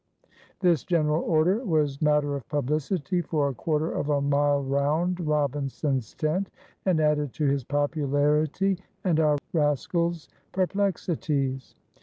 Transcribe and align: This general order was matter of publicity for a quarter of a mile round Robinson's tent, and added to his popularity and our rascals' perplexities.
This 0.61 0.83
general 0.83 1.21
order 1.25 1.63
was 1.63 2.01
matter 2.01 2.35
of 2.35 2.49
publicity 2.49 3.21
for 3.21 3.47
a 3.49 3.53
quarter 3.53 3.91
of 3.91 4.09
a 4.09 4.19
mile 4.19 4.63
round 4.63 5.19
Robinson's 5.19 6.15
tent, 6.15 6.49
and 6.87 6.99
added 6.99 7.33
to 7.33 7.45
his 7.45 7.63
popularity 7.63 8.79
and 9.03 9.19
our 9.19 9.37
rascals' 9.53 10.27
perplexities. 10.53 11.75